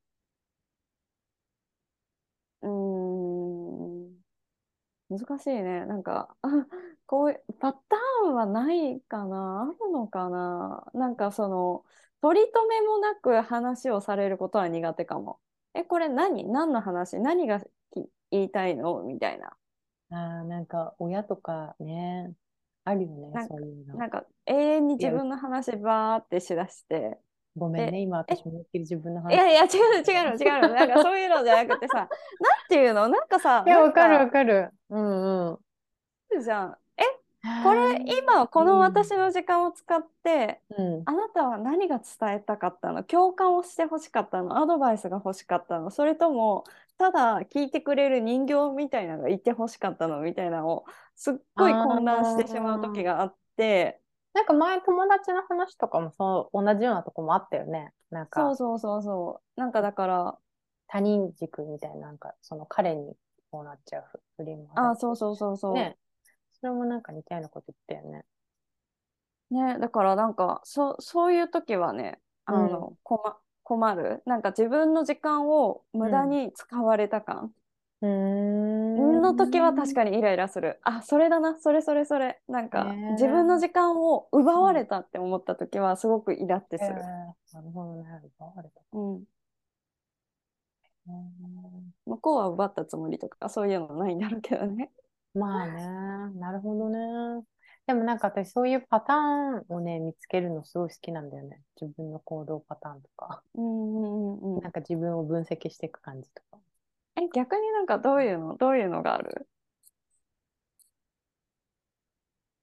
[2.62, 4.18] うーん、
[5.10, 5.86] 難しいね。
[5.86, 6.36] なんか、
[7.08, 9.76] こういう、パターンはないかな？
[9.80, 10.90] あるのかな？
[10.94, 11.86] なんかその、
[12.22, 15.40] 取り留めもなく話をされることは苦手かも。
[15.74, 16.46] え、これ何？
[16.46, 17.20] 何の話？
[17.20, 17.66] 何がき
[18.32, 19.04] 言いたいの？
[19.04, 19.48] みたいな。
[20.12, 22.32] ああ、なんか、親とかね、
[22.86, 23.96] あるよねそういうの。
[23.96, 27.18] なんか永遠に自分の話ばーってしだして、
[27.58, 29.34] ごめんね、今私も思いっきり自分の話。
[29.34, 32.08] いやいや違う違うの違うのなんかそういうのじゃなくてさなん
[32.70, 33.10] ていうの？
[33.10, 34.70] なんかさいや、わかるわかる。
[34.90, 35.60] うんう
[36.40, 36.42] ん。
[36.42, 36.76] じゃんえ
[37.64, 41.04] これ今この私の時間を使って、うん。
[41.06, 43.04] あなたは何が伝えたかったの？
[43.04, 44.58] 共感をしてほしかったの？
[44.62, 45.90] アドバイスが欲しかったの？
[45.90, 46.66] それとも
[46.98, 50.86] ただ聞いてくれる人形みたいなのがいて欲しかったのみたいなのを
[51.16, 54.02] すっごい混乱してしまう時があって。
[54.34, 57.92] なんか前友達の話とかもそう同じようなとこもあったよね。
[58.12, 59.60] なんそうかそうそうそう。
[59.60, 60.38] なんかだから
[60.88, 63.14] 他人軸みたいな、なんかその彼に
[63.50, 65.98] こうなっちゃうふ振りもあそうそうそうそう、ね。
[66.62, 68.26] それもなんか似たようなこと言ったよね。
[69.50, 73.20] ね、だからなんかそそういう時はねあの、困
[73.64, 74.22] 困る？
[74.26, 77.52] なんか自分の時間を無駄に使われた感？
[78.02, 79.22] うーん。
[79.22, 80.80] の時は確かにイライラする。
[80.84, 81.60] あそれだな。
[81.60, 82.40] それそれそれ。
[82.48, 86.98] なんか自分の時間を奪われたって思った時はすごくイラってする、えー
[87.54, 88.04] なるほどね。
[88.40, 88.82] 奪われた。
[88.94, 89.24] うん、うん
[92.06, 94.92] 向こうは奪ったつもりとかそういうのないんだろうけどね
[95.38, 96.40] まあね。
[96.40, 97.44] なるほどね。
[97.86, 101.62] でもなんか私そういうパターンをね、見つけるのすごい好きなんだよね。
[101.80, 103.42] 自分の行動パターンとか。
[103.56, 106.58] うんうんうんうんなんか自分を分析していく感じとか。
[107.16, 108.58] え逆になんかどういうの？
[108.58, 109.48] どういうのがある？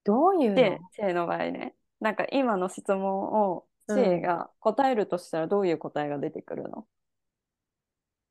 [0.05, 0.57] どういうの？
[0.57, 1.75] で、知恵の場合ね。
[2.01, 6.87] なんか今の質問を知恵が答えるとしたらどういう答えが出てくるの？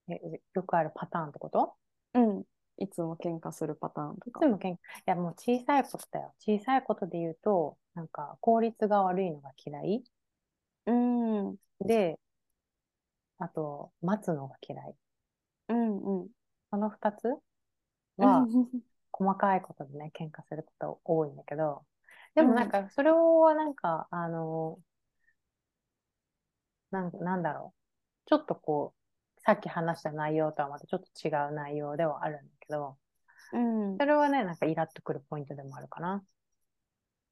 [0.10, 0.20] え
[0.54, 1.74] よくあるパターンってこと？
[2.14, 2.44] うん。
[2.78, 4.49] いつも喧嘩するパターンとかいつ。
[4.49, 6.34] もけん、いやもう小さいことだよ。
[6.39, 10.03] 小さいことで言うと、なんか効率が悪いのが嫌い。
[10.86, 11.47] うん。
[11.49, 12.17] うんで、
[13.38, 14.95] あと、待つのが嫌い。
[15.67, 16.30] うん。
[16.71, 17.28] この二つ
[18.17, 18.47] は、
[19.11, 21.86] 細かいことでね、 喧嘩すること多いんだけど、
[22.36, 24.80] でもなんか、それをなんか、あの、
[26.91, 27.74] なん、なんだろ
[28.26, 28.30] う。
[28.30, 29.03] ちょっとこう、
[29.46, 32.98] さっき話した内容とはまたちょっと違う内容ではあるんだけど、
[33.52, 36.24] うんそれはね、なんかイラっとくるポイントでもあるかな。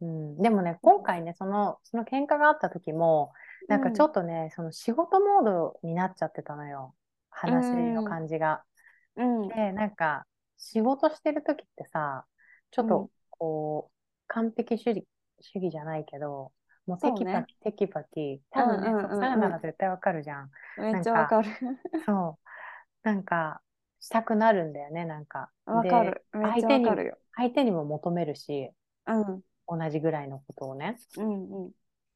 [0.01, 0.37] うん。
[0.41, 3.33] でもね、今回ね、その、その喧嘩があった時も、
[3.67, 6.95] なんかちょっとね、その仕事モードになっちゃってたのよ。
[7.29, 8.63] 話の感じが。
[9.15, 9.49] うん。
[9.49, 10.25] で、なんか、
[10.57, 12.25] 仕事してる時ってさ、
[12.71, 13.97] ちょっうんと、こう、
[14.27, 15.07] 完璧主義、
[15.41, 16.53] 主義じゃないけど、
[16.87, 20.51] もうテキパキ、テキパキ、多分ね、うんうんうんうんサラなら絶対わかるじゃん。
[20.77, 21.49] めっちゃわかる。
[22.05, 22.47] そう。
[23.03, 23.61] なんか、
[23.99, 25.51] したくなるんだよね、なんか。
[25.65, 26.25] わかる。
[26.33, 27.17] めっちゃわかるよ。
[27.35, 28.71] 相手にも求めるし、
[29.07, 29.41] うん。
[29.67, 30.97] 同じぐらいのことをね。
[31.17, 31.71] うんうん。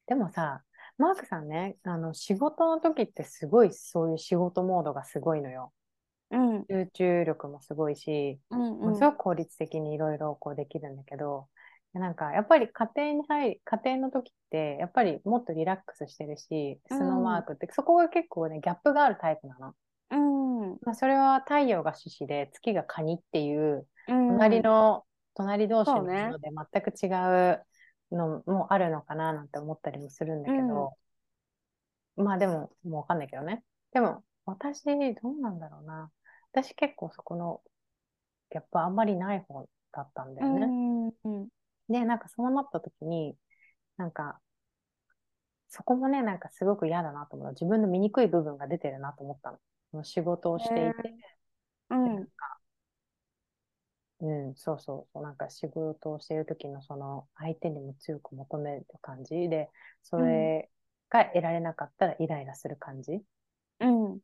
[0.06, 0.62] でもさ、
[0.98, 5.72] マークさんね、あの、仕事の時ってすごいそういう仕事モードがすごいのよ。
[6.30, 11.48] うん集中力もすごいし、うんものすごく効率的にいろいろこうできるんだけど、
[11.98, 19.74] なんかやっぱり家庭に入り、家庭の時ってやっぱりもっとリラックスしてるし、うんスノーマークって、そこが結構ね、ギャップがあるタイプなの。
[20.10, 20.80] うん。
[20.82, 24.28] まあ、それは太陽が獅子で月が蟹っていう、うん。
[24.28, 27.06] 隣の、隣同士のもので全く違
[27.52, 27.66] う
[28.12, 30.96] のもあるのかななんて思ったりもするんだけど、
[32.16, 33.62] まあでも、もうわかんないけどね。
[33.92, 36.10] でも、私、どうなんだろうな。
[36.52, 37.62] 私結構そこの
[38.50, 40.74] ギャップあんまりない方だったんだうよね。
[41.08, 41.08] ん。
[41.08, 41.48] うん。
[41.88, 43.36] で、なんかそうなった時に、
[43.96, 44.40] なんか、
[45.68, 47.50] そこもね、なんかすごく嫌だなと思う。
[47.50, 49.58] 自分の醜い部分が出てるなと思ったの。
[49.90, 51.14] その仕事をしていて、
[51.90, 52.28] うん。
[54.20, 59.70] うん、そうそうそう、なんか仕事をしている時のその相手にも強く求める感じで、
[60.02, 60.70] それ
[61.10, 63.22] が得られなかったらイライラする感じ。
[63.80, 64.20] うん。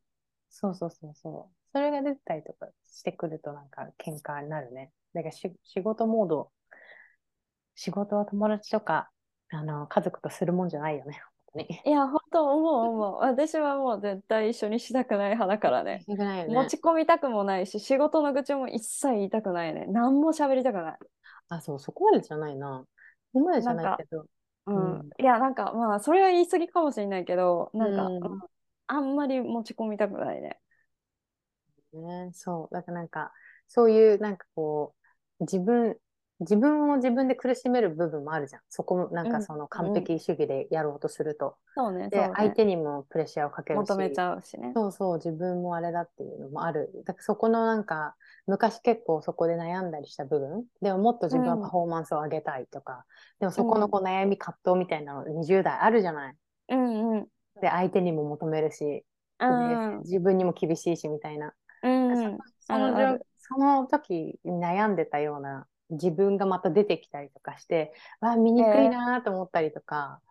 [0.49, 1.55] そうそうそうそう。
[1.73, 4.91] それが出てたりとかしてくるとなんか喧嘩になるね。
[5.13, 6.51] だからし仕事モード、
[7.75, 9.09] 仕事は友達とか、
[9.49, 11.21] あの、家族とするもんじゃないよね、
[11.53, 11.81] 本当に。
[11.85, 13.15] いや、本当思う思う。
[13.21, 16.03] 私はもう絶対一緒にしたくない派だからね。
[16.07, 16.53] よくないよね。
[16.53, 19.85] 持ち込みたくもないし、仕事の愚痴も一切言いたくないね。
[19.87, 20.97] 何も喋りたくない。
[21.49, 22.85] あ、そう、そこまでじゃないな。
[23.33, 24.21] そこまでじゃないけど。
[24.21, 24.27] うん
[24.65, 28.39] うんいや、なんかまあ、それは言い過ぎかもしれないけど、なんか、うんうん
[28.85, 30.59] あんまり持ち込みたくないね。
[31.93, 32.73] ね、そう。
[32.73, 33.31] だからなんか、
[33.67, 34.93] そういうなんかこ
[35.39, 35.97] う、自分、
[36.39, 38.61] 自分を自分で苦しめる部分もあるじゃん。
[38.69, 41.55] そこもなんうんかその完璧主義でやろうとすると。
[41.75, 42.33] そうね、で、そうね。
[42.35, 43.89] 相手にもプレッシャーをかけるし。
[43.89, 44.73] 求めちゃうしね。
[44.73, 46.91] そうそう、自分もあれだっていうのもある。
[47.05, 48.15] だからそこのなんか、
[48.47, 50.65] 昔結構そこで悩んだりした部分。
[50.81, 53.05] でももっと自分はパフォーマンスを上げたいとか。
[53.39, 56.35] でもそこのこう悩み葛藤みたいなの20代あるじゃない。
[56.69, 57.27] うんうん。
[57.61, 59.05] で、相手にも求めるし、
[59.39, 59.99] うでん。
[60.03, 61.53] 自分にも厳しいしみたいな。
[61.83, 62.37] うん。
[62.65, 70.21] その時に悩んでたような自分がまた出てきたりとかして、わあ、醜いなと思ったりとか、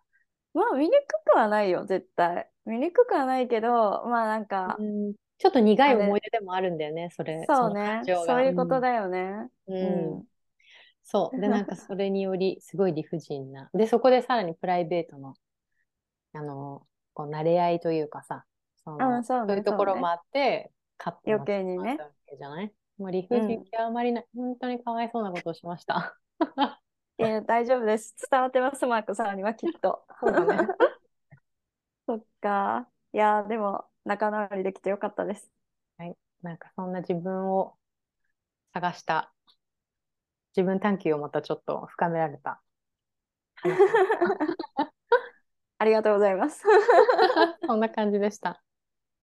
[0.53, 2.49] まあ、見にくくはないよ、絶対。
[2.65, 7.43] 醜くはないけど、まあなんか、うんちょっと苦い思い出でもあるんだよね、それ。
[7.49, 9.49] そうねの感情がそういうことだよね。
[9.67, 10.23] うんうんうん
[11.03, 11.41] そう。
[11.41, 13.69] で、なんか それにより、すごい理不尽な。
[13.73, 15.33] で、そこでさらにプライベートの、
[16.33, 18.45] あの、こう、慣れ合いというかさ、
[18.85, 21.85] その、うんそうねいうところもあって、カットも余計わ
[22.25, 22.73] けじゃない？
[22.97, 26.17] もう理不尽極まりない、本当にかわいそうなことをしました。
[27.19, 28.15] いや、大丈夫です。
[28.29, 30.05] 伝わってます、マークさんにはきっと。
[30.19, 30.67] そうだね。
[32.07, 32.87] そっか。
[33.13, 35.51] いや、でも、仲直りできてよかったです。
[36.43, 37.77] なんかそんな自分を
[38.73, 39.33] 探した、
[40.55, 42.61] 自分探求をまたちょっと深められた
[45.77, 46.61] ありがとうございます。
[46.61, 46.67] た。
[47.65, 48.61] そんな感じでした。